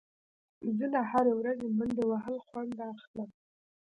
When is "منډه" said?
1.77-2.03